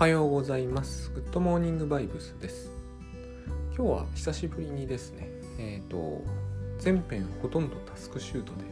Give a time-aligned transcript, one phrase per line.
[0.00, 1.10] はようございます。
[1.10, 2.70] グッドモーニングバイブスです。
[3.76, 6.24] 今日は久しぶりにですね、えっ、ー、と、
[6.78, 8.64] 全編ほとんどタスクシュートで、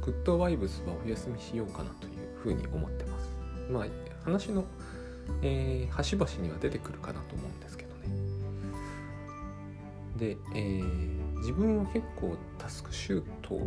[0.00, 3.32] グッドバイブスはお休みしようかなというふうに思ってます。
[3.68, 3.86] まあ、
[4.22, 4.64] 話の、
[5.42, 8.14] えー、端々には出てくるかなと思うんですけどね。
[10.18, 13.58] で、えー、自分は結構タスクシュート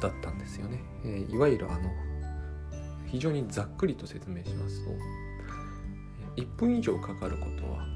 [0.00, 0.82] だったんですよね。
[1.04, 1.92] え、いわゆるあの、
[3.06, 4.90] 非常にざっくりと説明しますと
[6.36, 7.86] 1分以上かかることは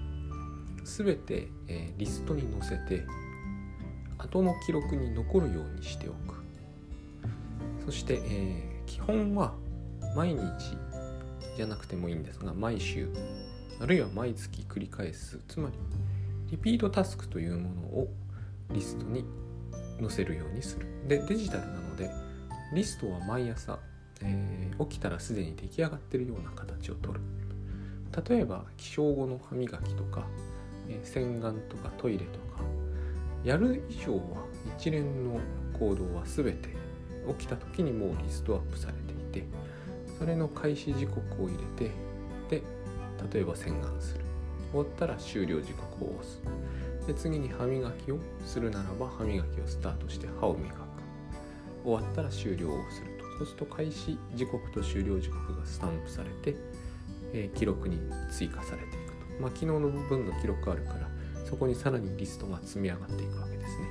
[0.85, 3.05] 全て、えー、リストに載せて
[4.19, 6.37] 後の記録に残るようにしておく。
[7.85, 9.55] そして、えー、基本は
[10.17, 10.41] 毎日
[11.57, 13.09] じゃなくてもいいんですが毎週
[13.81, 15.41] あるいは毎月繰り返す。
[15.49, 15.75] つまり
[16.51, 18.09] リピートタスクというものを
[18.73, 19.25] リストに
[20.01, 20.87] 載せるようにする。
[21.07, 22.11] でデジタルなので
[22.75, 23.79] リストは毎朝
[24.23, 27.21] えー、起きたらすでに出来上がってるような形をとる。
[28.29, 30.27] 例えば起床後の歯磨きとか、
[30.89, 32.63] え、洗顔とかトイレとか
[33.45, 34.21] やる以上は
[34.79, 35.41] 一連の
[35.79, 36.71] 行動は全て
[37.39, 39.47] 起きた時にもうリストアップされていて
[40.19, 41.91] それの開始時刻を入れて
[42.49, 42.63] で
[43.33, 44.25] 例えば洗顔する。
[44.73, 46.43] 終わったら終了時刻を押す。
[47.07, 50.77] で次に歯磨きをするならば歯磨きをスタートして歯を磨く。
[51.85, 53.25] 終わったら終了をすると。
[53.39, 56.59] そうすると開始時刻と終了時刻がスタンプされて、
[57.33, 57.99] え、記録に
[58.31, 59.43] 追加されていくと。
[59.43, 61.09] まあ、昨日の分の記録あるから
[61.45, 63.87] そこにさらにリストが積み上がっていくわけですね。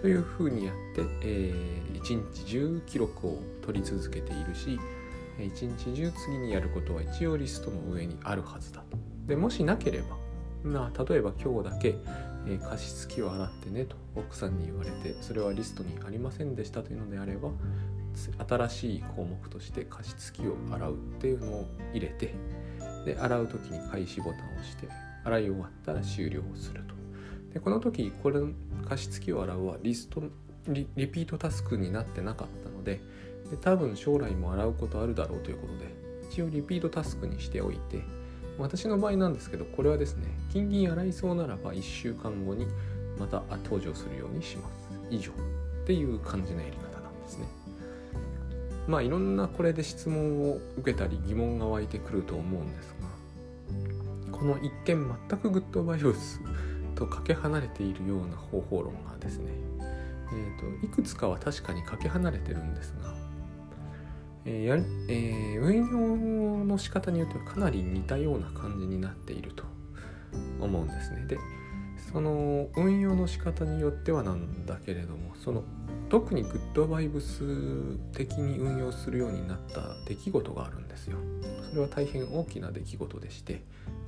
[0.00, 4.78] というふうにやって、えー、一日中記録を取り続けているし
[5.40, 8.98] 一日中次にやることは一応リストの上にあるはずだと。
[9.26, 10.16] でもしなければ
[10.66, 11.94] まあ、例えば今日だけ、
[12.46, 17.50] えー、加湿器を洗ってねと奥さんに言われてそれはリストにありませんでしたというのであれば
[18.16, 22.34] 新しい項目として加湿器を洗うっていうのを入れて
[23.04, 24.88] で洗う時に開始ボタンを押して
[25.24, 26.94] 洗い終わったら終了をすると。
[27.52, 28.40] でこの時これ
[28.88, 30.22] 加湿器を洗うはリスト
[30.68, 33.00] リリピートタスクになってなかったので
[33.50, 35.94] で多分将来も洗うことあるだろうということで
[36.30, 38.02] 一応リピートタスクにしておいて
[38.58, 42.66] 私の場合なんですけどこれはですね金銀洗いそうならば1週間後に
[43.18, 44.86] また登場するようにします。
[45.10, 47.46] 以上っていう感じのやり方なんですね。
[48.86, 53.16] まあいろんなこれで質問を受けたり疑問が湧いてくると思うんですが
[54.36, 56.40] この一見全くグッドバイオス
[56.94, 63.14] とかけ離れているような方法論がですね、えーと、いくつかは確かにかけ離れてるんですが、
[64.44, 64.76] えーや
[65.08, 69.64] えー、運用の仕方によってはかなり似たような感じになっていると
[70.60, 71.26] 思うんですね。
[71.26, 71.38] で
[72.16, 75.64] その運用の仕方によってはなんだけれどもその
[76.08, 77.44] 特にグッドバイブス
[78.14, 81.18] 的に運用するようになった出来事があるんですよ。
[81.68, 83.60] それは大変大きな出来事でして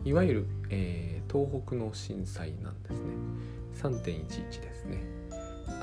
[0.06, 3.98] いわゆる、えー、東北の震災なんですね。
[4.00, 5.02] 3.11ですね。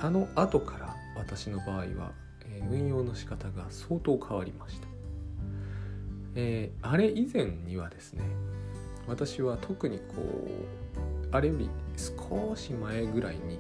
[0.02, 1.86] あの後から私の場合は、
[2.44, 4.88] えー、運用の仕方が相当変わりました、
[6.34, 8.24] えー、あれ以前にはですね
[9.08, 10.85] 私は特にこう
[11.32, 13.60] あれより少し前ぐらいに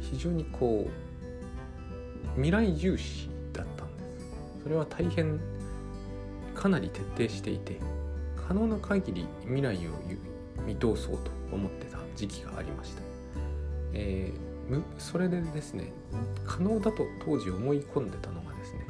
[0.00, 4.30] 非常にこう未来重視だったんです。
[4.62, 5.40] それは大変
[6.54, 7.78] かなり徹底していて
[8.36, 9.80] 可能な限り未来を
[10.64, 13.02] 見通そうと思ってた時期がありました、
[13.94, 15.92] えー、それでですね
[16.44, 18.86] 可能だと当時思い込んでたのがですね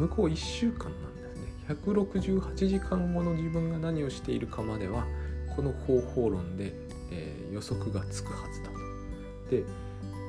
[0.00, 1.52] 向こう1週間なんですね。
[1.68, 5.06] 168時間後の自分が何をしているかまでは
[5.54, 6.72] この方法論で、
[7.52, 8.70] 予測がつくはずだ。
[8.70, 8.80] と
[9.50, 9.64] で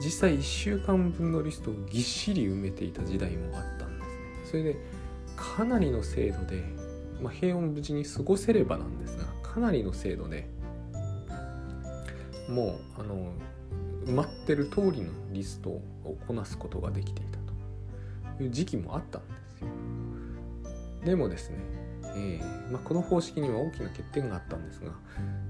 [0.04, 4.16] 実際1週間分のリストをぎっしり埋めていた時代もあったんですね。
[4.46, 4.76] それで
[5.36, 6.64] かなりの精度で、
[7.22, 10.48] まあ、平穏無事に過ごせればなんですがかなりの精度で
[12.50, 13.32] もうあの
[14.06, 15.84] 埋まってる通りのリストを
[16.28, 17.38] こなすことができていた
[18.38, 19.28] という時期もあったんで
[19.58, 19.68] すよ。
[21.06, 21.58] でもですね、
[22.14, 24.92] えーまあ、この方式には大きな欠点があったんですが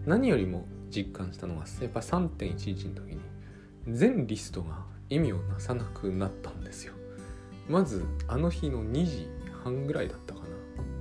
[0.05, 3.21] 何よりも実感したのはやっぱ3.11の時に
[3.87, 6.93] 全リストが意味をなさなくなったんですよ。
[7.67, 9.27] まずあの日の2時
[9.63, 10.45] 半ぐらいだったかな。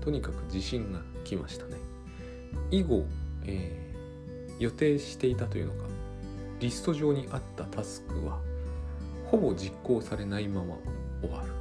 [0.00, 1.76] とにかく地震が来ましたね。
[2.70, 3.04] 以後、
[3.44, 5.88] えー、予定していたというのか
[6.60, 8.38] リスト上にあったタスクは
[9.30, 10.76] ほぼ実行されないまま
[11.22, 11.52] 終わる、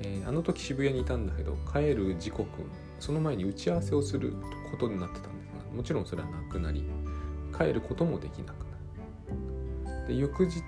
[0.00, 2.48] えー、あの時渋谷にいたんだけど帰る時刻
[2.98, 4.34] その前に打ち合わせをする
[4.70, 6.84] ことになってたんですがもちろんそれはなくなり
[7.56, 8.64] 帰ることもできなく
[9.86, 10.08] なる。
[10.08, 10.62] で翌日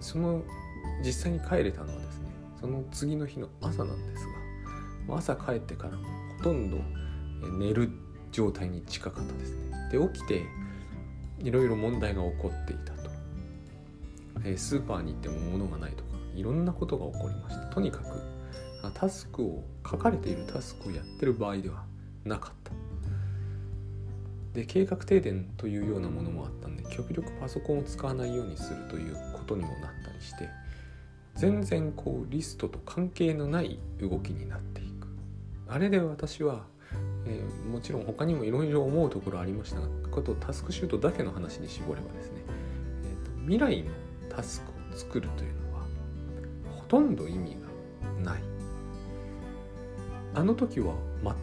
[0.00, 0.42] その
[1.04, 2.30] 実際に帰れたのはですね
[2.60, 4.26] その次の日の朝なんです
[5.08, 6.04] が朝帰ってからも
[6.38, 6.78] ほとんど
[7.58, 7.90] 寝る
[8.30, 9.88] 状態に近かったですね。
[9.90, 10.42] で起きて
[11.38, 13.10] いろいろ問題が起こっていたと、
[14.44, 17.66] えスーパーに行っても物がないとかいろんなことが起こりました。
[17.66, 18.04] とにかく
[18.94, 21.84] タスクを書かれているタスクをやってる場合では
[22.24, 22.72] なかった。
[24.54, 30.50] で計画停電というようなものもあったんで極力パソコンを使わないようにするということにもなったりして
[31.36, 35.08] 全然こうリストと関係のない動きになっていく。
[35.68, 36.66] あれで私は、
[37.24, 42.42] えー、もちろん他にもいろいろ思うところありましたがことタスクシュートだけの話に絞ればですね、
[43.04, 43.90] えーと、未来の
[44.28, 45.86] タスクを作るというのは
[46.76, 47.56] ほとんど意味
[48.24, 48.51] がない。
[50.34, 50.94] あの時は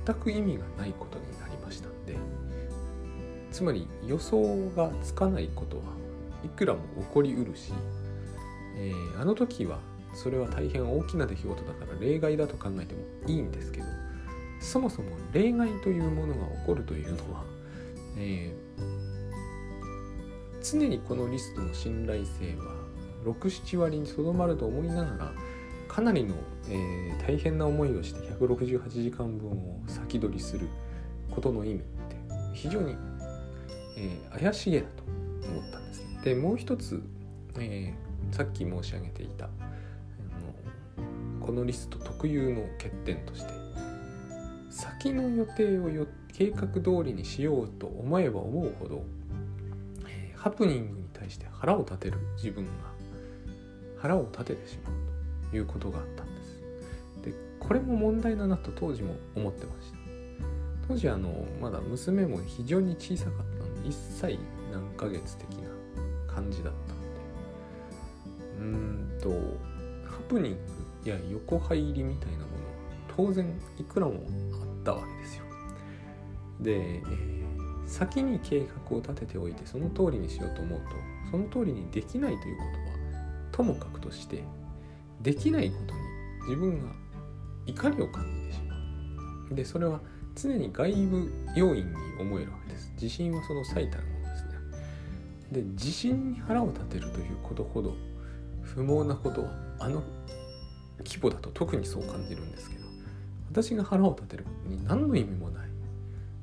[0.05, 2.15] 全く意味がないことになりましたんで
[3.51, 5.83] つまり予想がつかないことは
[6.43, 7.73] いくらも起こりうるし
[8.79, 9.79] えー、あの時は
[10.13, 13.85] それは大変大きな出来事だから例外だと考えてもいいんですけど
[14.61, 17.43] そもそも例外というものが起こるというのは、
[18.17, 22.73] えー、常にこのリストの信頼性は
[23.25, 25.31] 67割にとどまると思いながら
[25.89, 26.35] かなりの、
[26.69, 30.69] えー、大変な思いをして168時間分を先取りする
[31.29, 31.85] ことの意味って
[32.53, 32.95] 非常に、
[33.97, 36.21] えー、怪しげだと思ったんですね。
[36.23, 37.03] でもう一つ、
[37.57, 39.49] えーさっき申し上げていたあ
[40.99, 43.51] のこのリスト特有の欠点として
[44.69, 49.03] 先の予定をよ計画通りにしようと思えば思うほど、
[50.07, 52.71] えー、ハプニングに対して腹を立てる自分が
[53.97, 55.08] 腹を立ててしまうと
[55.53, 56.61] いうことがあったんです。
[57.23, 59.99] でこれも問題だなと当時も思ってました。
[60.87, 64.39] 当時あのまだ娘も非常に小さかったので1歳
[64.71, 65.69] 何ヶ月的な
[66.27, 66.99] 感じだった
[68.59, 69.29] うんと
[70.09, 70.57] ハプニン
[71.03, 72.47] グや横入りみたいなもの
[73.15, 73.45] 当然
[73.79, 75.43] いくらもあったわけですよ。
[76.59, 80.85] で、えー、先に計画を立てておいてその通りにしようと思うと
[81.31, 82.99] その通りにできないということは
[83.51, 84.43] ともかくとして
[85.21, 85.99] できないことに
[86.47, 86.91] 自分が
[87.65, 88.75] 怒りを感じてしま
[89.51, 89.55] う。
[89.55, 89.99] でそれは
[90.35, 92.91] 常に外部要因に思えるわけです。
[92.93, 94.49] 自信はその最たるものですね。
[95.51, 97.95] で自信に腹を立てるということほど
[98.61, 99.49] 不毛なことは
[99.79, 100.03] あの
[100.99, 102.85] 規模だと特にそう感じるんですけど
[103.49, 105.69] 私が腹を立てることに何の意味もない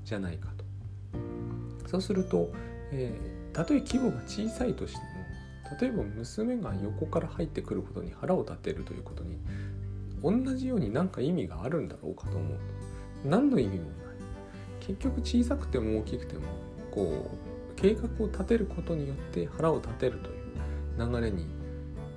[0.04, 0.64] じゃないかと
[1.88, 2.50] そうすると、
[2.92, 5.04] えー、たとえ規模が小さいとしても
[5.80, 9.38] 例えば娘が横から入ってくることに腹を立てるということに
[10.22, 13.92] 同じように何か意味があるんだろうかと思うと何の意味もない
[14.80, 16.42] 結局小さくても大きくても
[16.90, 20.36] こう計画を立てることによって腹を立てるという
[21.12, 21.46] 流れに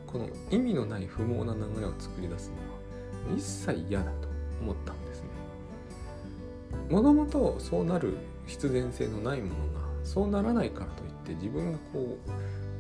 [0.07, 4.27] この意味のない不毛な流れを作り出すのは一切嫌だと
[4.61, 5.27] 思ったんですね。
[6.89, 8.17] もともとそうなる
[8.47, 12.31] 必然性のないものがそうならないからといって自分がこう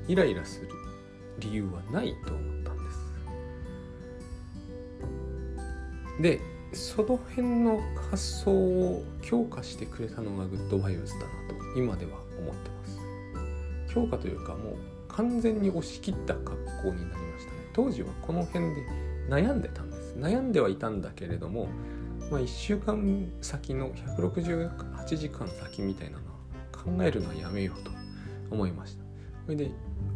[0.09, 0.67] イライラする
[1.39, 2.99] 理由はないと思ったんです。
[6.21, 6.41] で
[6.73, 7.79] その辺の
[8.11, 12.99] 発想を強化してくれたのがグッドバイブスだなと今では思ってます。
[13.93, 14.75] 強化というかもう
[15.09, 18.85] 完全に押し切った格好になりましたね当時はこの辺で
[19.27, 21.67] 悩んでたんです悩んではいたんだけれども、
[22.31, 26.31] まあ、1週間先の168時間先みたいなのは
[26.71, 27.91] 考えるのはやめようと
[28.51, 29.03] 思いました
[29.45, 29.71] それで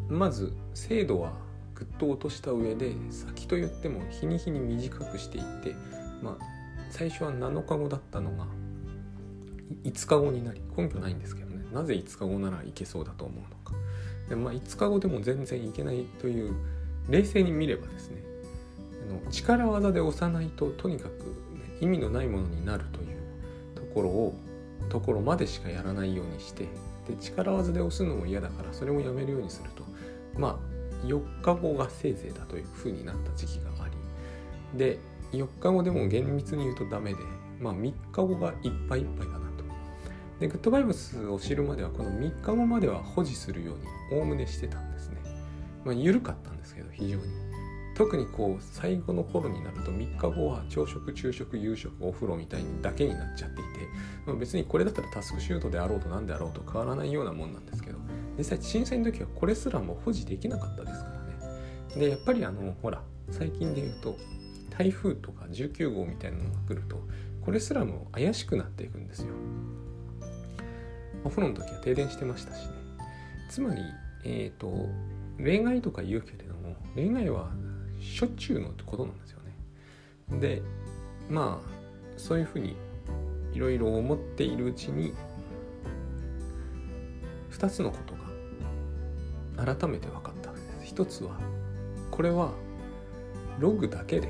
[0.09, 1.33] まず精度は
[1.75, 5.75] ぐっと落とした上で先と言っても日に日に短くしていって
[6.21, 6.43] まあ
[6.89, 8.45] 最初は7日後だったのが
[9.83, 11.65] 5日後になり根拠ないんですけどね。
[11.73, 13.73] なぜ5日後ならいけそうだと思うのか。
[14.29, 16.53] でまあ、5日後でも全然いけないという
[17.09, 18.23] 冷静に見ればですね
[19.09, 23.17] あの力技で押さないととにかく、ね、意味のないものになるという
[23.75, 24.35] ところを
[24.89, 26.63] ところまでしかやらないようにして
[27.07, 29.83] で力技で押すのも嫌だからそれもやめるようにすると。
[30.37, 30.59] ま
[31.03, 33.87] あ4日後がせいぜいだというふうになった時期があ
[34.73, 34.99] りで
[35.31, 37.19] 4日後でも厳密に言うとダメで
[37.59, 39.53] まあ3日後がいっぱいいっぱいだなと
[40.39, 45.17] でグッドバイブスを知るまではこの3日後までは保持するようにおおむねしてたんですね。
[45.85, 47.23] まあ、緩かったんですけど非常に。
[47.95, 53.69] 特にこう最後の頃になると3日後は朝食昼食夕食お風呂みたいにだけになっちゃっていて、
[54.25, 57.99] ま、別にこれだったらタスクシュートであろうと何であろうと変わらないようなもんなんですけど
[58.37, 61.99] 実際震災の時はこれすらも保持できなかったですからね。
[61.99, 64.17] でやっぱりあのほら最近で言うと
[64.75, 66.99] 台風とか19号みたいなのが来ると
[67.41, 69.33] これすらも怪しくなっていくんですよ。
[71.23, 72.73] お風呂の時は停電してましたしね。
[73.49, 73.81] つまり
[74.23, 74.89] えっ、ー、と
[75.37, 77.51] 例外とか言うけれども例外は
[77.99, 79.39] しょっちゅうのってことなんですよ
[80.31, 80.39] ね。
[80.39, 80.61] で
[81.29, 81.73] まあ
[82.17, 82.75] そういうふうに
[83.53, 85.13] いろいろ思っているうちに
[87.51, 88.12] 2つのこと
[89.65, 90.51] 改めて分かった。
[90.83, 91.39] 一つは
[92.11, 92.51] これは
[93.59, 94.29] ログだけで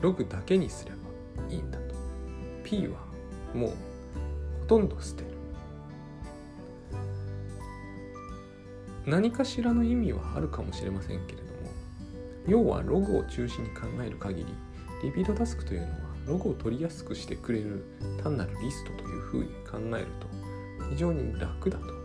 [0.00, 0.96] ログだけにすれば
[1.50, 1.94] いいんだと。
[2.64, 2.98] P は
[3.54, 3.70] もう
[4.60, 5.36] ほとんど捨てる。
[9.06, 11.70] 何かしらの意味はあるかもしれませんけれども
[12.48, 14.46] 要はログを中心に考える限り
[15.04, 15.92] リピートタスクというのは
[16.26, 17.84] ログを取りやすくしてくれる
[18.20, 20.26] 単なるリストというふうに考えると
[20.90, 21.95] 非常に楽だと。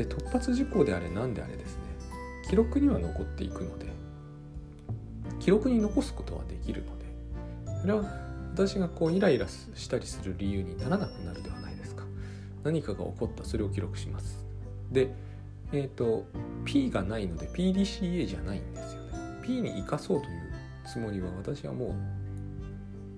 [0.00, 1.82] で突発事項であれ何であれですね。
[2.48, 3.86] 記録には残っていくので。
[5.40, 7.80] 記録に残すことはできるので。
[7.82, 8.02] それは
[8.54, 12.04] 私がこうイライラしたりする理由にならなくなるではないですか。
[12.64, 14.42] 何かが起こったそれを記録します。
[14.90, 15.12] で
[15.72, 16.24] えっ、ー、と
[16.64, 19.18] P がないので PDCA じゃないんですよね。
[19.42, 20.40] P に生かそうという
[20.86, 21.94] つもりは私はも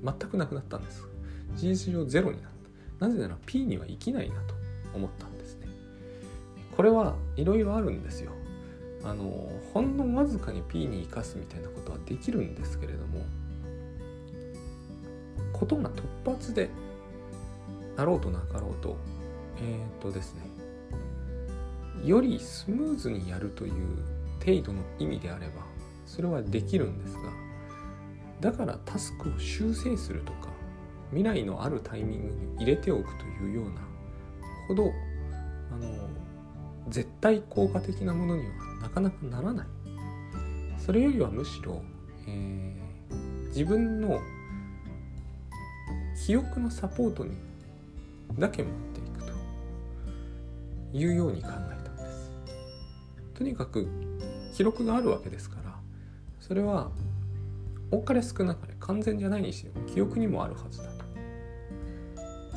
[0.02, 1.06] う全くなくなったんです。
[1.54, 2.50] 事実上ゼロになっ
[2.98, 3.06] た。
[3.06, 4.54] なぜなら P には生きないなと
[4.94, 5.31] 思った
[6.82, 8.32] これはいろいろあるんですよ。
[9.04, 13.24] あのほんのわずかに P に生かすみたいなことはできるんですけれども
[15.52, 16.70] ことが突発で
[17.96, 18.96] あろうとなかろうと
[19.58, 20.40] えっ、とですね
[22.04, 23.72] よりスムーズにやるという
[24.44, 25.62] 程度の意味であれば
[26.04, 27.20] それはできるんですが
[28.40, 30.48] だからタスクを修正するとか
[31.10, 33.82] 未来のあるタイミングに入れておくというような
[34.66, 34.92] ほど
[35.70, 36.11] あの
[36.92, 39.66] 絶対効果的なものにはなかなかならない。
[40.78, 41.82] それよりはむしろ、
[42.26, 44.20] えー、自分の
[46.26, 47.36] 記憶のサポートに
[48.38, 49.32] だけ持っていくと
[50.92, 52.30] いうように考えたんです。
[53.34, 53.88] とにかく
[54.54, 55.78] 記録があるわけですから
[56.40, 56.90] それは
[57.90, 61.04] 多かれ少なかれ完全じゃないにしても記憶にもあるはずだと。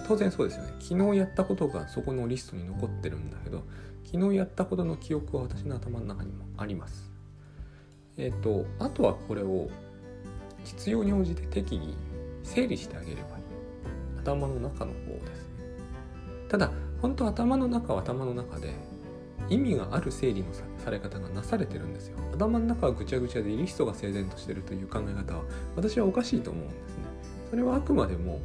[0.07, 0.73] 当然そうですよね。
[0.79, 3.63] 昨日やったことがそこのリストに残ってるんだけど
[4.05, 7.11] 昨日やったことの記憶は私の頭の中にもあります。
[8.17, 9.69] えっ、ー、と、あとはこれを
[10.63, 11.93] 必要に応じて適宜
[12.43, 13.25] 整理してあげればいい。
[14.21, 15.55] 頭の中の方ですね。
[16.49, 16.71] ただ、
[17.01, 18.73] 本当頭の中は頭の中で
[19.49, 20.47] 意味がある整理の
[20.77, 22.17] され方がなされてるんですよ。
[22.33, 25.43] 頭の中はぐちゃぐちゃでリストが整然としてるという考え方は
[25.75, 27.03] 私はおかしいと思うんですね。
[27.49, 28.39] それはあくまでも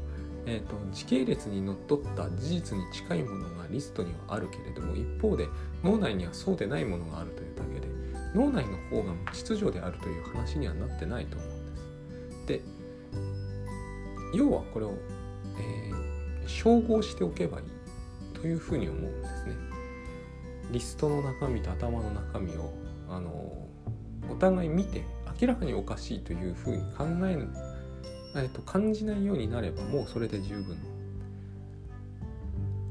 [0.50, 5.48] えーと、時系列にのっとった事実に近いものがリストにはあるけれども一方で
[5.84, 7.86] 脳内にはそうでないものがあるというだけで
[8.34, 12.62] 脳内の方が秩序であるという話にはなってないと思うんです。
[12.62, 12.62] で
[14.34, 14.94] 要はこれを、
[15.56, 17.64] えー、照合しておけばいい
[18.34, 19.54] というふうに思うんですね。
[20.72, 22.72] リストの中身と頭の中身を
[23.08, 23.30] あの
[24.28, 25.04] お互い見て
[25.40, 27.36] 明らかにおかしいというふうに考え
[28.34, 30.76] えー、と感じないようになればもうそれで十分。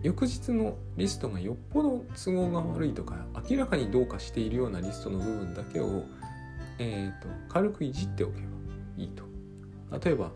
[0.01, 6.03] 翌日のリストがよっぽど都合が悪いとか明らかにどうかしているようなリストの部分だけを、
[6.77, 8.39] えーと、軽くいじっておけば
[8.97, 9.23] いいと。
[10.05, 10.31] 例えば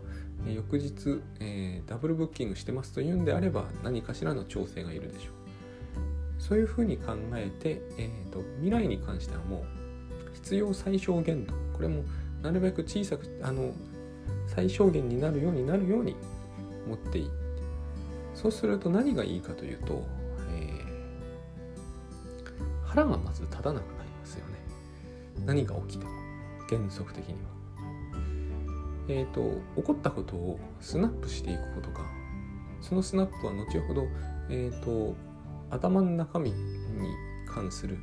[0.46, 5.32] 翌日、えー、ダブルブッキングしてますというんであれば何かしらの調整がいるでしょう。
[6.38, 9.64] そういうふうに考えて、えーと未来に関してはも
[10.30, 11.54] う必要最小限度。
[11.72, 12.04] これも
[12.42, 13.72] なるべく小さくあの
[14.46, 16.16] 最小限になるようになるように
[16.86, 17.44] 持っていって。
[18.34, 20.04] そうすると何がいいかというと、
[20.50, 24.54] えー、腹がまず立たなくなりますよね。
[25.46, 26.10] 何が起きても
[26.68, 27.38] 原則的には。
[29.08, 32.02] えっ、ー、と起こったことをスナップしていくことか。
[32.80, 34.06] そのスナップは後ほど
[34.50, 35.14] えっ、ー、と
[35.70, 36.56] 頭の中身に
[37.46, 37.98] 関する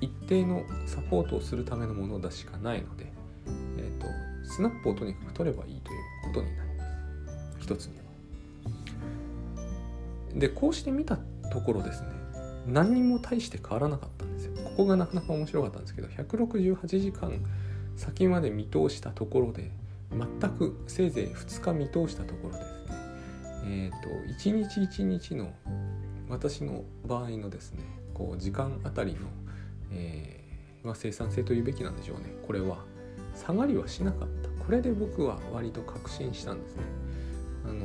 [0.00, 3.12] 一定のサポートをするためのものだしかないので、
[4.50, 6.90] スナップをとにかく取ればいいということになります。
[7.60, 8.04] 一つには。
[10.34, 11.18] でこうして見た
[11.50, 12.08] ところですね
[12.66, 14.52] 何にも大して変わらなかったんですよ。
[14.64, 17.32] ここがなかなか面白かったんですけど168時間
[17.96, 19.70] 先まで見通したところで
[20.10, 22.80] 全くせいぜい2日見通したところですね。
[23.64, 25.52] えっ、ー、と1日1日の
[26.28, 27.82] 私の場合のですね
[28.14, 29.20] こう時間あたりの、
[29.92, 32.34] えーま、生産性というべきなんでしょうね。
[32.46, 32.84] これは
[33.34, 34.64] 下がりはしなかった。
[34.64, 36.82] これで僕は割と確信したんですね。
[37.64, 37.84] あの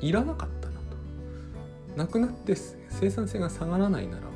[0.00, 0.96] いらなかったなと。
[1.96, 2.54] なくなって
[2.88, 4.28] 生産性が下がらないならば、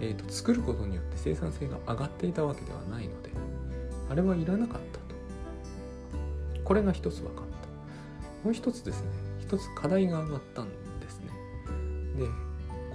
[0.00, 3.30] えーと、作ることによって生産性が上がっていたわけではないので
[4.10, 5.08] あれはいらなかったと。
[6.64, 7.68] これが一つ分かった。
[8.44, 9.08] もう一つですね。
[9.40, 10.68] 一つ課題が上がったん
[11.00, 11.30] ですね。
[12.16, 12.26] で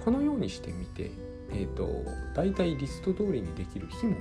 [0.04, 1.10] このようにしてみて
[1.50, 4.16] えっ、ー、と大体リスト通りにできる日も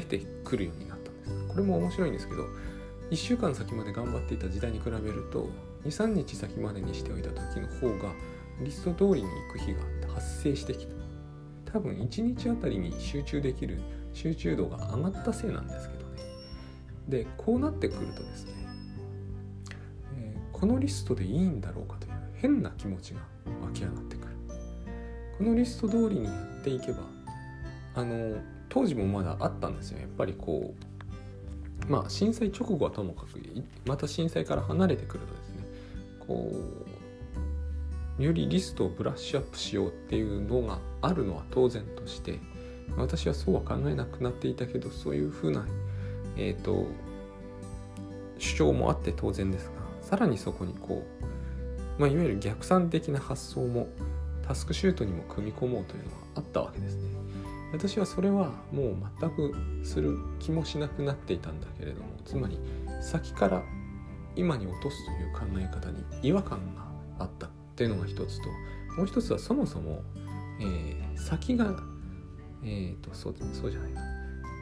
[0.00, 1.48] 出てくるようになったんです。
[1.48, 2.44] これも面白いんですけど
[3.10, 5.48] 1週間先まで頑張っていた時代に比べると
[5.84, 8.12] 23日先までにしておいた時の方が
[8.60, 9.80] リスト通りに行く日が
[10.14, 10.94] 発生してきた。
[11.72, 13.78] 多分1日あたりに集中できる
[14.12, 16.22] 集中度が上がったせいなんですけどね。
[17.08, 18.52] でこうなってくるとですね、
[20.16, 23.20] えー、このリストでいいんだろうかという変な気持ちが
[23.62, 24.36] 湧き上がってくる。
[25.38, 26.98] このリスト通りにやっていけば
[27.94, 28.36] あの
[28.76, 30.74] 当時もまだあったんですよやっぱりこ
[31.88, 33.40] うまあ震災直後はともかく
[33.86, 35.64] また震災から離れてくるとですね
[36.20, 36.52] こ
[38.18, 42.38] うよりリストをブラッシュアップしようっていうのがあるのは当然として
[42.98, 45.66] 私はそうは考えなくなっていたけどそういうふうな、
[46.36, 46.86] えーと、
[48.36, 51.02] 主張もあって当然ですがさらにそこにこ
[51.98, 53.88] う、まあ、いわゆる逆算的な発想も
[54.46, 57.15] タスクシュートにも組み込もうというのはあったわけですね。
[57.76, 59.54] 私はそれはもう全く
[59.84, 62.58] する気もしなくなっていたんだけれどもつまり
[63.02, 63.62] 先から
[64.34, 66.86] 今に落とすという考え方に違和感が
[67.18, 68.48] あったっていうのが一つと
[68.96, 70.02] もう一つはそもそも、
[70.58, 71.66] えー、先が
[72.64, 73.92] えっ、ー、とそうそうじゃない。
[73.92, 74.02] な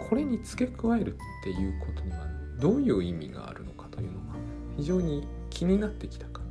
[0.08, 2.26] これに付け加えるっていうことには
[2.60, 4.34] どういう意味があるのかというのが
[4.76, 6.42] 非常に気になってきたか。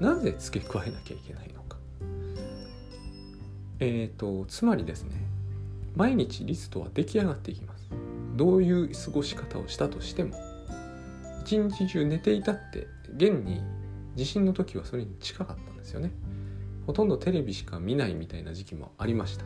[0.00, 1.76] なぜ付け加えなきゃいけないのか。
[3.78, 5.21] えっ、ー、とつまりですね
[5.96, 7.88] 毎日リストは出来上がっていきます。
[8.36, 10.34] どういう過ごし方をしたとしても
[11.42, 13.60] 一日中寝ていたって現に
[14.16, 16.12] 地震の時はそれに近かったんですよね。
[16.86, 19.44] ほとんどテレビしか見ないみたいな時期もありました。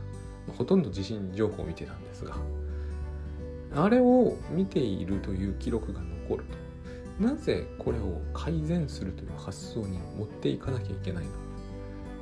[0.56, 2.36] ほとんど地震情報を見てたんですが
[3.74, 6.44] あれを見ているという記録が残る
[7.18, 11.38] となぜこれを改善するという発想に持っていかなきゃいけないのか。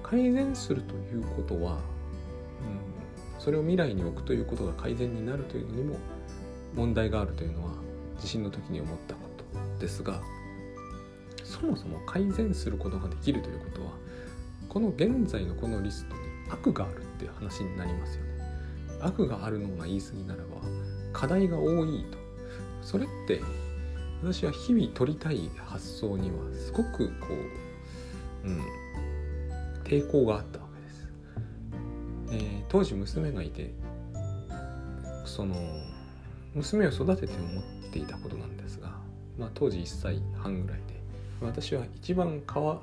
[0.02, 1.78] 改善するということは、うん、
[3.38, 5.96] それを未来に置くということが改善になるというのにも
[6.74, 7.72] 問題があるというのは
[8.18, 10.20] 地震の時に思ったことですが
[11.44, 13.92] そもそも改善することができるということは
[14.68, 18.35] この現在のこのリストに悪があるっていう話になりますよね。
[19.00, 20.44] 悪があるのが言い過ぎならば
[21.12, 22.18] 課題が多いと。
[22.82, 23.40] それって
[24.22, 27.28] 私は日々取りたい発想にはすごくこ
[28.44, 28.62] う、うん、
[29.85, 30.63] 抵抗があった。
[32.30, 33.72] え、当時娘がいて
[35.24, 35.54] その
[36.54, 38.92] 娘を育てて思っていたことなんですが、
[39.38, 41.00] まあ、当時1歳半ぐらいで
[41.40, 42.80] 私は一番かわ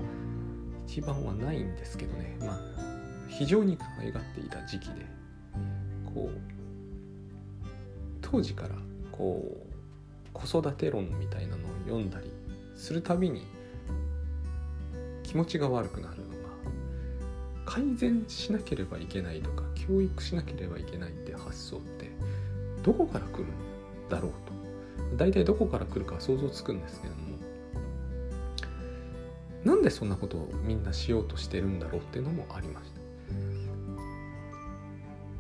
[0.88, 2.60] 一番はないんですけどねまあ
[3.30, 5.06] 非常に可愛がっていた時期で
[6.14, 6.38] こう
[8.22, 8.76] 当時から
[9.12, 9.72] こう
[10.34, 12.30] 子育て論みたいなのを読んだり
[12.76, 13.46] するたびに
[15.24, 16.41] 気持ちが悪くなるの
[17.74, 22.12] 改善しなければいけないとか教育しなければいけないって発想って
[22.84, 23.48] どこから来るん
[24.10, 24.52] だろうと。
[25.16, 27.32] 大体どこから来るか想像つくんですけれども
[29.64, 33.02] なんでそんなことをみんなしようとしてるんだろうっていうのもありました。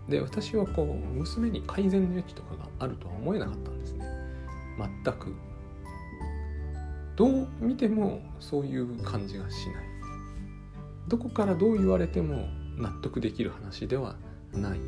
[0.09, 4.05] で私はこう娘に改善の余地とかがあるとは思えなかったんですね。
[5.03, 5.35] 全く。
[7.17, 9.90] どう見てもそういう感じがしない。
[11.07, 14.15] どこからどう言われても納得できる話では
[14.53, 14.79] ない。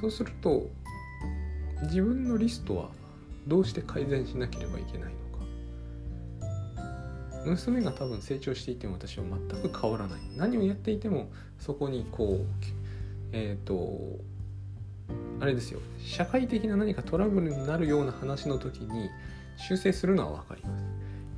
[0.00, 0.68] そうすると
[1.82, 2.90] 自分のリストは
[3.46, 5.44] どうして改善しなければいけないのか。
[7.44, 10.20] 娘が多分成長していても私は全く変わらない。
[10.36, 12.46] 何をやっていてもそこにこう
[13.32, 14.20] えっ、ー、と
[15.40, 15.80] あれですよ。
[15.98, 19.10] 社会的な何かトラブルになるような話の時に
[19.56, 20.91] 修正するのは分かります。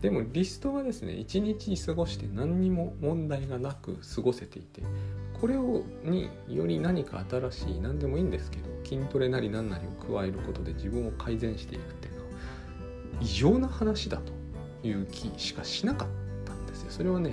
[0.05, 4.83] でもリストがですね一日過ごして何にも問題がなく過ごせていて
[5.41, 12.27] これをにより何か新しい何でもいいんですけど筋トレなり何なりを加えることで自分を改善していくっていうのは
[13.23, 14.19] 異常な話だ
[14.83, 16.09] という気しかしなかっ
[16.45, 16.91] たんですよ。
[16.91, 17.33] それはね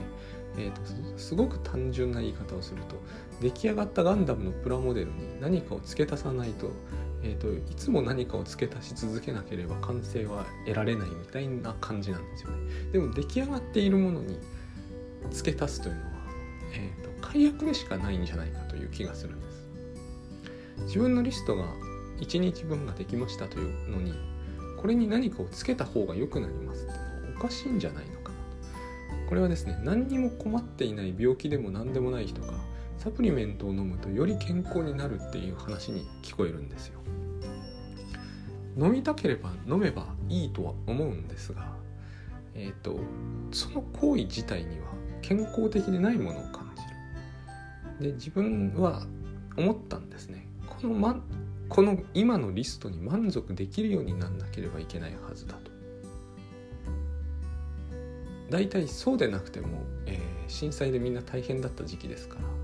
[0.58, 0.82] えーと、
[1.18, 2.96] すごく単純な言い方をすると
[3.42, 6.72] 出来上がったガンダムのプラモデルに何かを付け足さないと,、
[7.24, 12.58] えーと、いつも何かを付け足し続けなければ完成は得られないみたいな感じなんですよね。
[12.92, 14.40] でも出来上がっているものに
[15.30, 16.08] 付け足すというのは、
[16.74, 19.62] えーと、解約でしかないんじゃないかという気がするんです。
[20.86, 21.66] 自分のリストが
[22.22, 24.14] 1日分ができましたというのに
[24.78, 28.36] これに何かを付けた方が良くなりますっていうのはおかしいんじゃないのかな
[29.20, 32.54] とこれはですね何にも困っていない病気でも何でもない人が
[33.02, 37.00] サプリメントを飲むとより健康になるっていう話に聞こえるんですよ。
[38.78, 41.74] 飲みたければ飲めばいいとは思うんですが
[42.54, 43.00] えっ、ー、と
[43.52, 44.86] その行為自体には
[45.24, 46.72] 健康的でないものを感
[47.98, 48.12] じる。
[48.12, 49.02] で自分は
[49.58, 50.46] 思ったんですね。
[50.68, 51.20] この,、ま、
[51.70, 55.72] この今のリストに満足できるようになんなければいけないはずだと。
[58.52, 59.70] 大体そうでなくても、
[60.06, 62.61] えー、震災でみんな大変だった時期ですから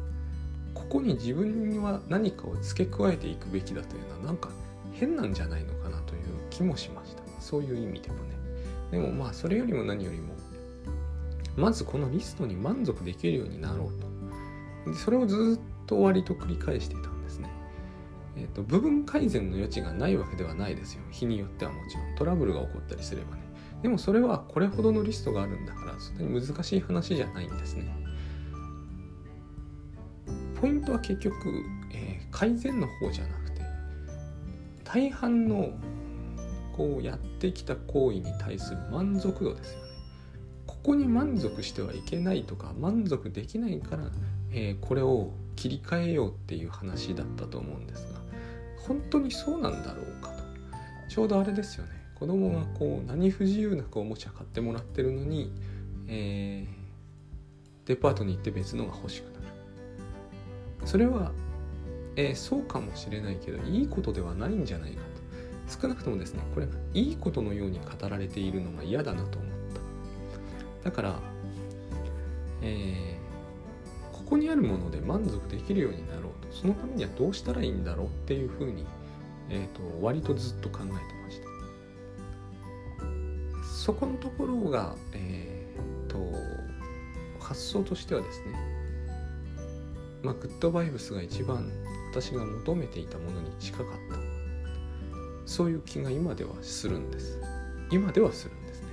[0.89, 4.49] ここに自分には何かを付け加えていくべきだというのはなんか
[4.93, 7.23] 変なんじゃないのかなという気もしました。
[7.41, 8.37] そういう意味でもね。
[8.91, 10.33] でもまあそれよりも何よりも
[11.57, 14.91] まずこのリストに満足できるようになろうと。
[14.91, 17.49] でそれをずっと割と繰り返していたんですね。
[18.37, 21.01] えーと、部分改善の余地がないわけではないですよ。
[21.11, 22.15] 日によってはもちろん。
[22.15, 23.41] トラブルが起こったりすればね。
[23.81, 28.06] でもそれはこれほどのリストがあるんだからそんなに難しい話じゃないんですね。
[30.87, 33.61] トは結局、えー、改善の方じゃなくて
[34.85, 35.71] 大半の
[36.75, 39.87] こうやってきた行為に対する満足度ですよね。
[40.65, 44.03] ここに満足してはいけないとか満足できないから、
[44.51, 48.19] えー、これを切り替えようっていう話だったと思うんですが
[48.87, 50.43] 本当にそうなんだろうかと。
[51.09, 51.91] ちょうどあれですよね。
[52.15, 55.51] 子供がこう何不自由なくおもちゃ買ってもらってるのに、
[56.07, 59.56] えー、デパートに行って別のが欲しくなる。
[60.85, 61.31] それは、
[62.15, 65.01] えー、そうかもしれないけどいいことではないんじゃないか
[65.67, 65.81] と。
[65.81, 69.51] 少なくともですねこれいいことのように語られているのが嫌だなと思っ
[70.83, 70.89] た。
[70.89, 71.19] だから、
[72.61, 76.53] えー、ここにあるもので満足できるようになろうと。
[76.55, 78.85] そのためにはどうしたらいいんだろうっていうふうに、
[79.49, 81.47] えーと、割とずっと考えてました。
[83.63, 86.17] そこのところが、えーと、
[87.39, 88.76] 発想としてはですね、
[90.23, 91.71] まあ、グッドバイブスが一番
[92.11, 94.17] 私が求めていたものに近かった。
[95.45, 97.39] そういう気が今ではするんです。
[97.91, 98.87] 今ではするんですね。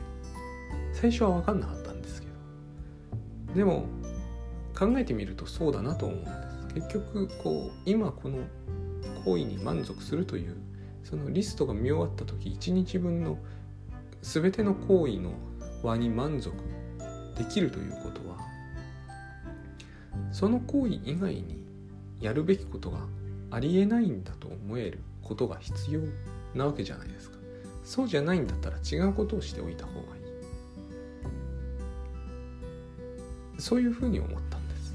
[0.92, 2.28] 最初は分かんなかったんですけ
[3.48, 3.54] ど。
[3.54, 3.86] でも
[4.78, 6.54] 考えてみるとそうだなと思うんです。
[6.74, 8.38] 結局こう今この
[9.24, 10.56] 行為に満足するという
[11.04, 13.38] そのリストが見終わった時1日分の
[14.22, 15.32] 全ての行為の
[15.82, 16.52] 輪に満足
[17.36, 18.38] できるということは
[20.32, 21.64] その行為以外に
[22.20, 22.98] やるべきことが
[23.50, 26.00] ありえないんだと思えることが必要
[26.54, 27.36] なわけじゃないですか。
[27.84, 30.24] そうじゃないんだったら違うことをしておいた方がいい。
[33.58, 34.94] そういうふうに思ったんです。